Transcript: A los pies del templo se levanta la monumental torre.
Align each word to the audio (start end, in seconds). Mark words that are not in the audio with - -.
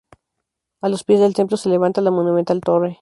A 0.81 0.89
los 0.89 1.03
pies 1.03 1.19
del 1.19 1.35
templo 1.35 1.57
se 1.57 1.69
levanta 1.69 2.01
la 2.01 2.09
monumental 2.09 2.59
torre. 2.61 2.99